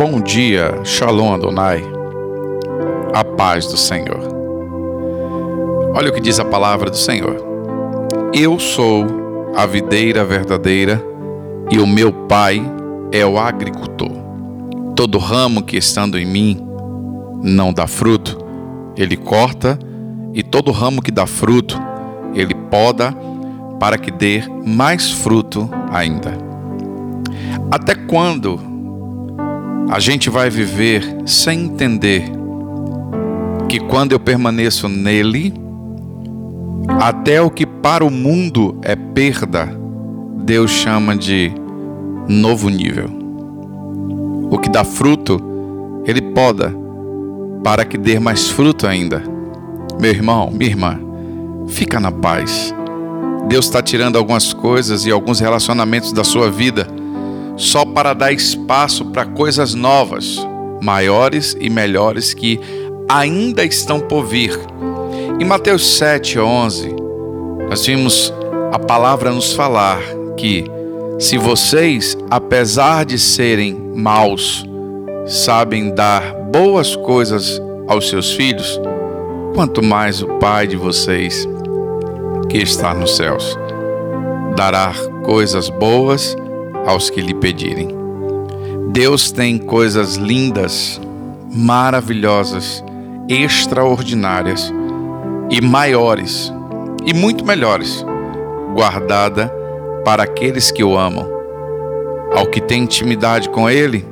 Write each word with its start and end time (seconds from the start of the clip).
Bom 0.00 0.20
dia, 0.20 0.80
Shalom 0.82 1.32
Adonai, 1.32 1.84
a 3.14 3.22
paz 3.22 3.66
do 3.66 3.76
Senhor. 3.76 4.18
Olha 5.94 6.10
o 6.10 6.12
que 6.12 6.20
diz 6.20 6.40
a 6.40 6.44
palavra 6.44 6.90
do 6.90 6.96
Senhor. 6.96 7.36
Eu 8.34 8.58
sou 8.58 9.06
a 9.54 9.64
videira 9.66 10.24
verdadeira 10.24 11.00
e 11.70 11.78
o 11.78 11.86
meu 11.86 12.12
pai 12.12 12.60
é 13.12 13.24
o 13.24 13.38
agricultor. 13.38 14.10
Todo 14.96 15.18
ramo 15.18 15.62
que 15.62 15.76
estando 15.76 16.18
em 16.18 16.26
mim 16.26 16.60
não 17.42 17.72
dá 17.72 17.86
fruto, 17.86 18.38
ele 18.96 19.16
corta, 19.16 19.78
e 20.34 20.42
todo 20.42 20.72
ramo 20.72 21.00
que 21.00 21.12
dá 21.12 21.26
fruto, 21.26 21.80
ele 22.34 22.54
poda 22.54 23.14
para 23.78 23.96
que 23.96 24.10
dê 24.10 24.42
mais 24.66 25.12
fruto 25.12 25.70
ainda. 25.92 26.49
Até 27.70 27.94
quando 27.94 28.58
a 29.88 30.00
gente 30.00 30.28
vai 30.28 30.50
viver 30.50 31.04
sem 31.24 31.66
entender 31.66 32.24
que 33.68 33.78
quando 33.78 34.10
eu 34.10 34.18
permaneço 34.18 34.88
nele, 34.88 35.54
até 37.00 37.40
o 37.40 37.48
que 37.48 37.64
para 37.64 38.04
o 38.04 38.10
mundo 38.10 38.76
é 38.82 38.96
perda, 38.96 39.68
Deus 40.38 40.72
chama 40.72 41.16
de 41.16 41.52
novo 42.28 42.68
nível. 42.68 43.08
O 44.50 44.58
que 44.58 44.68
dá 44.68 44.82
fruto, 44.82 45.40
ele 46.04 46.20
poda 46.20 46.74
para 47.62 47.84
que 47.84 47.96
dê 47.96 48.18
mais 48.18 48.50
fruto 48.50 48.84
ainda. 48.84 49.22
Meu 50.00 50.10
irmão, 50.10 50.50
minha 50.50 50.70
irmã, 50.70 50.98
fica 51.68 52.00
na 52.00 52.10
paz. 52.10 52.74
Deus 53.48 53.66
está 53.66 53.80
tirando 53.80 54.16
algumas 54.16 54.52
coisas 54.52 55.06
e 55.06 55.10
alguns 55.12 55.38
relacionamentos 55.38 56.12
da 56.12 56.24
sua 56.24 56.50
vida 56.50 56.98
só 57.60 57.84
para 57.84 58.14
dar 58.14 58.32
espaço 58.32 59.04
para 59.04 59.26
coisas 59.26 59.74
novas, 59.74 60.38
maiores 60.80 61.54
e 61.60 61.68
melhores 61.68 62.32
que 62.32 62.58
ainda 63.06 63.62
estão 63.62 64.00
por 64.00 64.24
vir. 64.24 64.58
Em 65.38 65.44
Mateus 65.44 65.98
7, 65.98 66.38
11, 66.38 66.96
nós 67.68 67.84
vimos 67.84 68.32
a 68.72 68.78
palavra 68.78 69.30
nos 69.30 69.52
falar 69.52 70.00
que 70.38 70.64
se 71.18 71.36
vocês, 71.36 72.16
apesar 72.30 73.04
de 73.04 73.18
serem 73.18 73.74
maus, 73.94 74.64
sabem 75.26 75.94
dar 75.94 76.32
boas 76.50 76.96
coisas 76.96 77.60
aos 77.86 78.08
seus 78.08 78.32
filhos, 78.32 78.80
quanto 79.54 79.84
mais 79.84 80.22
o 80.22 80.26
Pai 80.38 80.66
de 80.66 80.76
vocês 80.76 81.46
que 82.48 82.56
está 82.56 82.94
nos 82.94 83.16
céus. 83.16 83.54
Dará 84.56 84.94
coisas 85.26 85.68
boas 85.68 86.34
aos 86.86 87.10
que 87.10 87.20
lhe 87.20 87.34
pedirem. 87.34 87.88
Deus 88.92 89.30
tem 89.30 89.58
coisas 89.58 90.16
lindas, 90.16 91.00
maravilhosas, 91.52 92.84
extraordinárias 93.28 94.72
e 95.50 95.60
maiores 95.60 96.52
e 97.04 97.14
muito 97.14 97.44
melhores, 97.44 98.04
guardada 98.74 99.52
para 100.04 100.24
aqueles 100.24 100.70
que 100.70 100.82
o 100.82 100.98
amam, 100.98 101.26
ao 102.34 102.46
que 102.46 102.60
tem 102.60 102.82
intimidade 102.82 103.48
com 103.48 103.68
Ele 103.68 104.04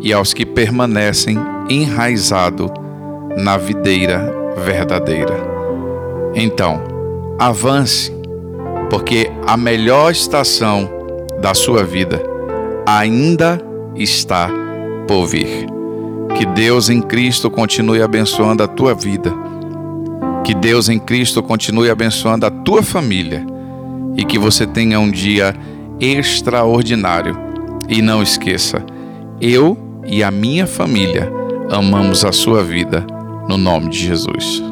e 0.00 0.12
aos 0.12 0.32
que 0.32 0.44
permanecem 0.44 1.38
enraizado 1.68 2.72
na 3.36 3.56
videira 3.56 4.34
verdadeira. 4.56 5.34
Então, 6.34 6.82
avance, 7.38 8.12
porque 8.88 9.30
a 9.46 9.56
melhor 9.56 10.12
estação 10.12 10.99
da 11.40 11.54
sua 11.54 11.84
vida 11.84 12.22
ainda 12.86 13.60
está 13.96 14.50
por 15.06 15.26
vir. 15.26 15.66
Que 16.36 16.46
Deus 16.46 16.88
em 16.88 17.00
Cristo 17.00 17.50
continue 17.50 18.02
abençoando 18.02 18.62
a 18.62 18.68
tua 18.68 18.94
vida. 18.94 19.32
Que 20.44 20.54
Deus 20.54 20.88
em 20.88 20.98
Cristo 20.98 21.42
continue 21.42 21.90
abençoando 21.90 22.46
a 22.46 22.50
tua 22.50 22.82
família 22.82 23.44
e 24.16 24.24
que 24.24 24.38
você 24.38 24.66
tenha 24.66 24.98
um 24.98 25.10
dia 25.10 25.54
extraordinário. 25.98 27.36
E 27.88 28.00
não 28.00 28.22
esqueça, 28.22 28.84
eu 29.40 29.76
e 30.06 30.22
a 30.22 30.30
minha 30.30 30.66
família 30.66 31.30
amamos 31.70 32.24
a 32.24 32.32
sua 32.32 32.62
vida 32.62 33.04
no 33.48 33.56
nome 33.56 33.88
de 33.88 33.98
Jesus. 33.98 34.62